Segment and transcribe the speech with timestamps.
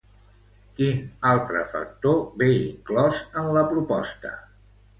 [0.79, 4.37] Quin altre factor ve inclòs en la proposta?